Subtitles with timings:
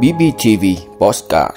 [0.00, 0.64] BBTV
[1.00, 1.56] Postcard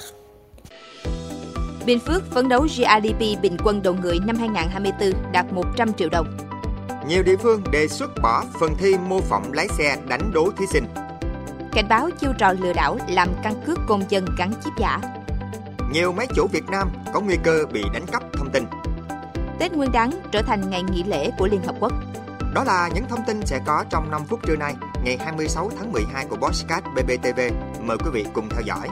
[1.85, 6.37] Bình Phước phấn đấu GRDP bình quân đầu người năm 2024 đạt 100 triệu đồng.
[7.07, 10.65] Nhiều địa phương đề xuất bỏ phần thi mô phỏng lái xe đánh đố thí
[10.73, 10.85] sinh.
[11.71, 14.99] Cảnh báo chiêu trò lừa đảo làm căn cước công dân gắn chip giả.
[15.91, 18.63] Nhiều máy chủ Việt Nam có nguy cơ bị đánh cắp thông tin.
[19.59, 21.93] Tết Nguyên đán trở thành ngày nghỉ lễ của Liên Hợp Quốc.
[22.55, 24.73] Đó là những thông tin sẽ có trong 5 phút trưa nay,
[25.03, 27.39] ngày 26 tháng 12 của Bosscat BBTV.
[27.81, 28.87] Mời quý vị cùng theo dõi.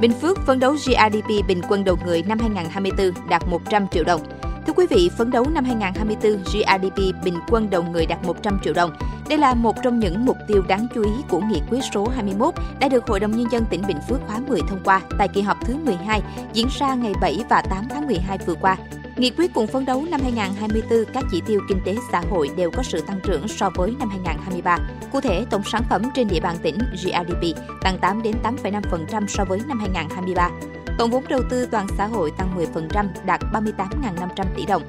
[0.00, 4.20] Bình Phước phấn đấu GRDP bình quân đầu người năm 2024 đạt 100 triệu đồng.
[4.66, 8.74] Thưa quý vị, phấn đấu năm 2024 GRDP bình quân đầu người đạt 100 triệu
[8.74, 8.90] đồng.
[9.28, 12.54] Đây là một trong những mục tiêu đáng chú ý của nghị quyết số 21
[12.80, 15.40] đã được Hội đồng Nhân dân tỉnh Bình Phước khóa 10 thông qua tại kỳ
[15.40, 18.76] họp thứ 12 diễn ra ngày 7 và 8 tháng 12 vừa qua.
[19.18, 22.70] Nghị quyết cùng phấn đấu năm 2024 các chỉ tiêu kinh tế xã hội đều
[22.70, 24.78] có sự tăng trưởng so với năm 2023.
[25.12, 29.44] Cụ thể, tổng sản phẩm trên địa bàn tỉnh GRDP tăng 8 đến 8,5% so
[29.44, 30.50] với năm 2023.
[30.98, 34.82] Tổng vốn đầu tư toàn xã hội tăng 10%, đạt 38.500 tỷ đồng.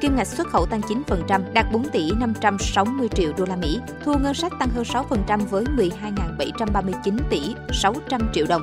[0.00, 3.80] Kim ngạch xuất khẩu tăng 9%, đạt 4 tỷ 560 triệu đô la Mỹ.
[4.04, 8.62] Thu ngân sách tăng hơn 6% với 12.739 tỷ 600 triệu đồng.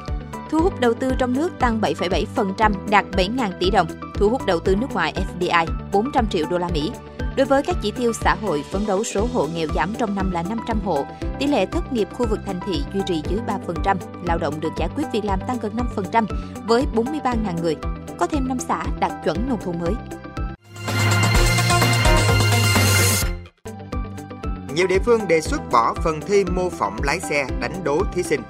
[0.50, 3.88] Thu hút đầu tư trong nước tăng 7,7%, đạt 7.000 tỷ đồng.
[4.14, 6.92] Thu hút đầu tư nước ngoài FDI 400 triệu đô la Mỹ.
[7.36, 10.32] Đối với các chỉ tiêu xã hội, phấn đấu số hộ nghèo giảm trong năm
[10.32, 11.06] là 500 hộ,
[11.40, 13.40] tỷ lệ thất nghiệp khu vực thành thị duy trì dưới
[13.84, 16.26] 3%, lao động được giải quyết việc làm tăng gần 5%
[16.68, 17.76] với 43.000 người.
[18.18, 19.94] Có thêm 5 xã đạt chuẩn nông thôn mới.
[24.76, 28.24] Nhiều địa phương đề xuất bỏ phần thi mô phỏng lái xe đánh đố thí
[28.24, 28.42] sinh.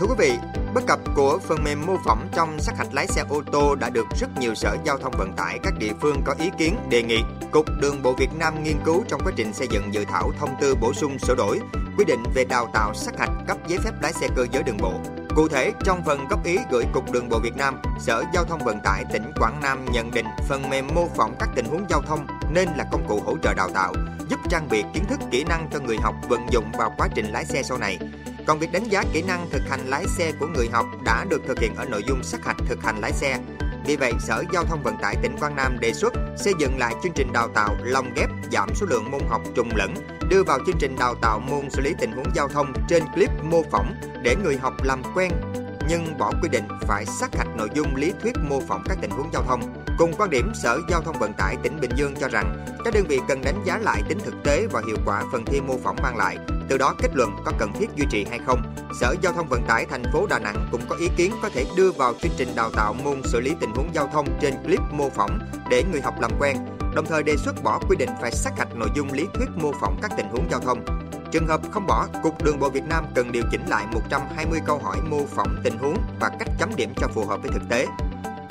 [0.00, 0.32] Thưa quý vị,
[0.74, 3.90] bất cập của phần mềm mô phỏng trong sát hạch lái xe ô tô đã
[3.90, 7.02] được rất nhiều sở giao thông vận tải các địa phương có ý kiến đề
[7.02, 7.18] nghị
[7.50, 10.50] Cục Đường bộ Việt Nam nghiên cứu trong quá trình xây dựng dự thảo thông
[10.60, 11.60] tư bổ sung sửa đổi
[11.98, 14.76] quy định về đào tạo sát hạch cấp giấy phép lái xe cơ giới đường
[14.80, 14.92] bộ.
[15.36, 18.64] Cụ thể, trong phần góp ý gửi Cục Đường bộ Việt Nam, Sở Giao thông
[18.64, 22.02] Vận tải tỉnh Quảng Nam nhận định phần mềm mô phỏng các tình huống giao
[22.02, 23.92] thông nên là công cụ hỗ trợ đào tạo,
[24.28, 27.26] giúp trang bị kiến thức kỹ năng cho người học vận dụng vào quá trình
[27.26, 27.98] lái xe sau này.
[28.46, 31.42] Còn việc đánh giá kỹ năng thực hành lái xe của người học đã được
[31.48, 33.38] thực hiện ở nội dung sát hạch thực hành lái xe.
[33.86, 36.94] Vì vậy, Sở Giao thông Vận tải tỉnh Quảng Nam đề xuất xây dựng lại
[37.02, 39.94] chương trình đào tạo lồng ghép giảm số lượng môn học trùng lẫn,
[40.30, 43.30] đưa vào chương trình đào tạo môn xử lý tình huống giao thông trên clip
[43.42, 45.32] mô phỏng để người học làm quen
[45.90, 49.10] nhưng bỏ quy định phải sát hạch nội dung lý thuyết mô phỏng các tình
[49.10, 49.79] huống giao thông.
[49.98, 53.04] Cùng quan điểm, Sở Giao thông Vận tải tỉnh Bình Dương cho rằng các đơn
[53.08, 55.96] vị cần đánh giá lại tính thực tế và hiệu quả phần thi mô phỏng
[56.02, 58.62] mang lại, từ đó kết luận có cần thiết duy trì hay không.
[59.00, 61.64] Sở Giao thông Vận tải thành phố Đà Nẵng cũng có ý kiến có thể
[61.76, 64.80] đưa vào chương trình đào tạo môn xử lý tình huống giao thông trên clip
[64.92, 65.38] mô phỏng
[65.70, 66.56] để người học làm quen,
[66.94, 69.72] đồng thời đề xuất bỏ quy định phải sát hạch nội dung lý thuyết mô
[69.80, 70.84] phỏng các tình huống giao thông.
[71.32, 74.78] Trường hợp không bỏ, Cục Đường bộ Việt Nam cần điều chỉnh lại 120 câu
[74.78, 77.86] hỏi mô phỏng tình huống và cách chấm điểm cho phù hợp với thực tế.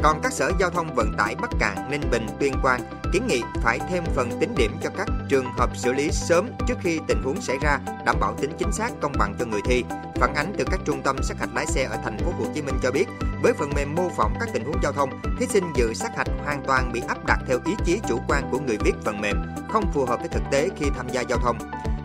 [0.04, 2.82] Còn các sở giao thông vận tải Bắc Cạn, Ninh Bình, Tuyên Quang
[3.14, 6.78] kiến nghị phải thêm phần tính điểm cho các trường hợp xử lý sớm trước
[6.82, 9.84] khi tình huống xảy ra, đảm bảo tính chính xác công bằng cho người thi.
[10.16, 12.62] Phản ánh từ các trung tâm sát hạch lái xe ở thành phố Hồ Chí
[12.62, 13.06] Minh cho biết,
[13.42, 16.28] với phần mềm mô phỏng các tình huống giao thông, thí sinh dự sát hạch
[16.46, 19.42] hoàn toàn bị áp đặt theo ý chí chủ quan của người viết phần mềm,
[19.70, 21.58] không phù hợp với thực tế khi tham gia giao thông.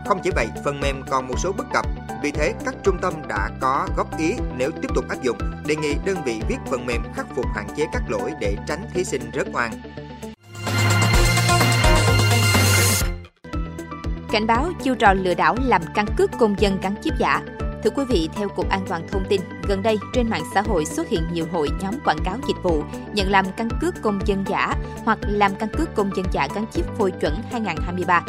[0.07, 1.87] Không chỉ vậy, phần mềm còn một số bất cập.
[2.23, 5.77] Vì thế, các trung tâm đã có góp ý nếu tiếp tục áp dụng, đề
[5.77, 9.05] nghị đơn vị viết phần mềm khắc phục hạn chế các lỗi để tránh thí
[9.05, 9.73] sinh rớt oan.
[14.33, 17.43] Cảnh báo chiêu trò lừa đảo làm căn cước công dân gắn chip giả.
[17.85, 20.85] Thưa quý vị, theo Cục An toàn Thông tin, gần đây trên mạng xã hội
[20.85, 22.83] xuất hiện nhiều hội nhóm quảng cáo dịch vụ
[23.13, 26.65] nhận làm căn cước công dân giả hoặc làm căn cước công dân giả gắn
[26.73, 28.23] chip phôi chuẩn 2023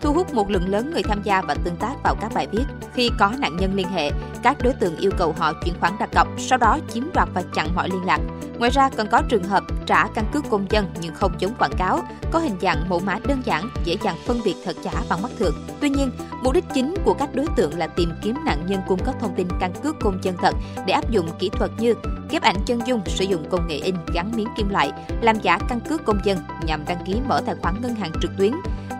[0.00, 2.64] thu hút một lượng lớn người tham gia và tương tác vào các bài viết.
[2.94, 4.10] Khi có nạn nhân liên hệ,
[4.42, 7.42] các đối tượng yêu cầu họ chuyển khoản đặt cọc, sau đó chiếm đoạt và
[7.54, 8.20] chặn mọi liên lạc.
[8.58, 11.76] Ngoài ra còn có trường hợp trả căn cước công dân nhưng không chống quảng
[11.78, 12.00] cáo,
[12.30, 15.30] có hình dạng mẫu mã đơn giản, dễ dàng phân biệt thật giả bằng mắt
[15.38, 15.54] thường.
[15.80, 16.10] Tuy nhiên,
[16.42, 19.34] mục đích chính của các đối tượng là tìm kiếm nạn nhân cung cấp thông
[19.34, 20.54] tin căn cước công dân thật
[20.86, 21.94] để áp dụng kỹ thuật như
[22.30, 25.58] ghép ảnh chân dung, sử dụng công nghệ in gắn miếng kim loại, làm giả
[25.68, 28.52] căn cước công dân nhằm đăng ký mở tài khoản ngân hàng trực tuyến,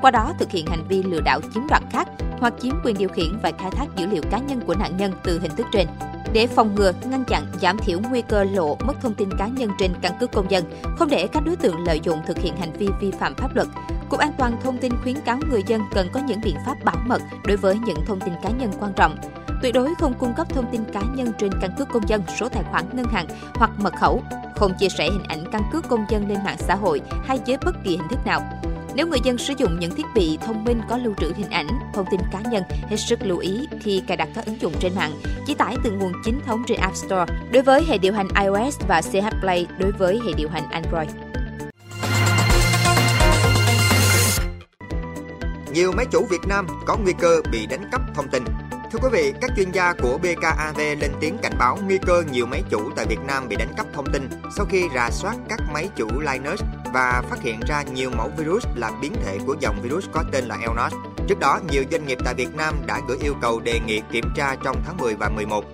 [0.02, 2.08] qua đó thực hiện hành vi lừa đảo chiếm đoạt khác
[2.40, 5.12] hoặc chiếm quyền điều khiển và khai thác dữ liệu cá nhân của nạn nhân
[5.24, 5.86] từ hình thức trên.
[6.32, 9.70] Để phòng ngừa, ngăn chặn, giảm thiểu nguy cơ lộ mất thông tin cá nhân
[9.78, 10.64] trên căn cước công dân,
[10.98, 13.68] không để các đối tượng lợi dụng thực hiện hành vi vi phạm pháp luật,
[14.08, 16.96] Cục An toàn thông tin khuyến cáo người dân cần có những biện pháp bảo
[17.06, 19.16] mật đối với những thông tin cá nhân quan trọng.
[19.62, 22.48] Tuyệt đối không cung cấp thông tin cá nhân trên căn cước công dân, số
[22.48, 24.22] tài khoản ngân hàng hoặc mật khẩu,
[24.56, 27.56] không chia sẻ hình ảnh căn cước công dân lên mạng xã hội hay dưới
[27.64, 28.40] bất kỳ hình thức nào
[28.98, 31.66] nếu người dân sử dụng những thiết bị thông minh có lưu trữ hình ảnh,
[31.94, 34.94] thông tin cá nhân, hết sức lưu ý khi cài đặt các ứng dụng trên
[34.94, 35.12] mạng,
[35.46, 38.78] chỉ tải từ nguồn chính thống trên App Store đối với hệ điều hành iOS
[38.88, 41.08] và CH Play đối với hệ điều hành Android.
[45.72, 48.44] Nhiều máy chủ Việt Nam có nguy cơ bị đánh cắp thông tin.
[48.92, 52.46] Thưa quý vị, các chuyên gia của BKAV lên tiếng cảnh báo nguy cơ nhiều
[52.46, 55.60] máy chủ tại Việt Nam bị đánh cắp thông tin sau khi rà soát các
[55.72, 56.62] máy chủ Linux
[56.92, 60.44] và phát hiện ra nhiều mẫu virus là biến thể của dòng virus có tên
[60.44, 60.94] là ELNOS.
[61.28, 64.24] Trước đó, nhiều doanh nghiệp tại Việt Nam đã gửi yêu cầu đề nghị kiểm
[64.36, 65.64] tra trong tháng 10 và 11.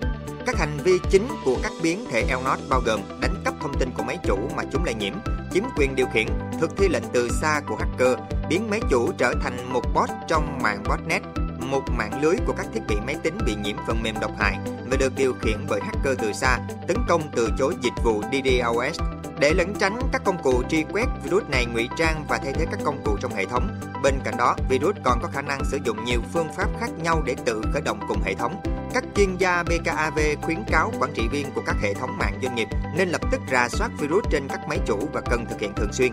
[0.45, 3.89] Các hành vi chính của các biến thể ELNOS bao gồm đánh cắp thông tin
[3.97, 5.13] của máy chủ mà chúng lây nhiễm,
[5.53, 6.27] chiếm quyền điều khiển,
[6.61, 8.17] thực thi lệnh từ xa của hacker,
[8.49, 11.21] biến máy chủ trở thành một bot trong mạng botnet,
[11.59, 14.57] một mạng lưới của các thiết bị máy tính bị nhiễm phần mềm độc hại
[14.91, 18.99] và được điều khiển bởi hacker từ xa, tấn công từ chối dịch vụ DDoS
[19.39, 22.65] để lẩn tránh các công cụ truy quét, virus này ngụy trang và thay thế
[22.71, 23.67] các công cụ trong hệ thống.
[24.03, 27.23] Bên cạnh đó, virus còn có khả năng sử dụng nhiều phương pháp khác nhau
[27.25, 28.61] để tự khởi động cùng hệ thống.
[28.93, 32.55] Các chuyên gia BKAV khuyến cáo quản trị viên của các hệ thống mạng doanh
[32.55, 32.67] nghiệp
[32.97, 35.93] nên lập tức rà soát virus trên các máy chủ và cần thực hiện thường
[35.93, 36.11] xuyên.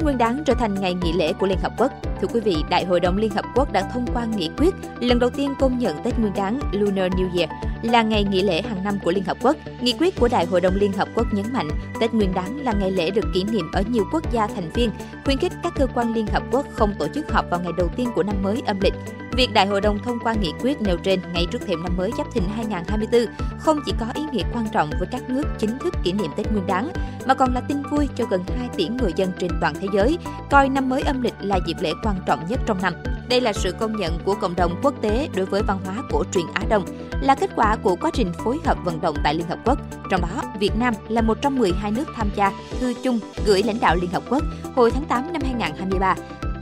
[0.00, 1.92] Tết Nguyên đán trở thành ngày nghỉ lễ của Liên Hợp Quốc.
[2.20, 5.18] Thưa quý vị, Đại hội đồng Liên Hợp Quốc đã thông qua nghị quyết lần
[5.18, 7.50] đầu tiên công nhận Tết Nguyên đán Lunar New Year
[7.82, 9.56] là ngày nghỉ lễ hàng năm của Liên Hợp Quốc.
[9.80, 11.68] Nghị quyết của Đại hội đồng Liên Hợp Quốc nhấn mạnh
[12.00, 14.90] Tết Nguyên đán là ngày lễ được kỷ niệm ở nhiều quốc gia thành viên,
[15.24, 17.88] khuyến khích các cơ quan Liên Hợp Quốc không tổ chức họp vào ngày đầu
[17.96, 18.94] tiên của năm mới âm lịch.
[19.32, 22.10] Việc Đại hội đồng thông qua nghị quyết nêu trên ngay trước thềm năm mới
[22.18, 26.12] Giáp Thìn 2024 không chỉ có nghĩa quan trọng với các nước chính thức kỷ
[26.12, 26.88] niệm Tết Nguyên đán,
[27.26, 30.18] mà còn là tin vui cho gần 2 tỷ người dân trên toàn thế giới,
[30.50, 32.94] coi năm mới âm lịch là dịp lễ quan trọng nhất trong năm.
[33.28, 36.24] Đây là sự công nhận của cộng đồng quốc tế đối với văn hóa cổ
[36.32, 36.84] truyền Á Đông,
[37.20, 39.78] là kết quả của quá trình phối hợp vận động tại Liên Hợp Quốc.
[40.10, 43.80] Trong đó, Việt Nam là một trong 12 nước tham gia thư chung gửi lãnh
[43.80, 44.42] đạo Liên Hợp Quốc
[44.74, 46.14] hồi tháng 8 năm 2023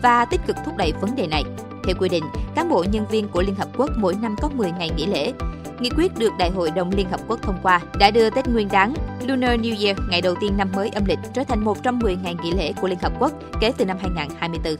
[0.02, 1.44] và tích cực thúc đẩy vấn đề này.
[1.84, 2.24] Theo quy định,
[2.54, 5.32] cán bộ nhân viên của Liên Hợp Quốc mỗi năm có 10 ngày nghỉ lễ.
[5.80, 8.68] Nghị quyết được Đại hội đồng Liên Hợp Quốc thông qua đã đưa Tết Nguyên
[8.68, 8.94] đán
[9.26, 12.16] Lunar New Year, ngày đầu tiên năm mới âm lịch, trở thành một trong 10
[12.16, 14.76] ngày nghỉ lễ của Liên Hợp Quốc kể từ năm 2024.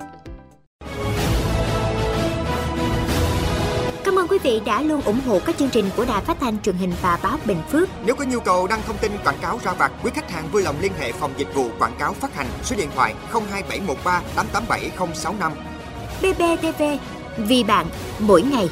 [4.04, 6.58] Cảm ơn quý vị đã luôn ủng hộ các chương trình của Đài Phát thanh
[6.62, 7.88] truyền hình và báo Bình Phước.
[8.06, 10.62] Nếu có nhu cầu đăng thông tin quảng cáo ra vặt, quý khách hàng vui
[10.62, 15.52] lòng liên hệ phòng dịch vụ quảng cáo phát hành số điện thoại 02713 887065.
[16.22, 16.82] BBTV,
[17.36, 17.86] vì bạn,
[18.18, 18.68] mỗi ngày.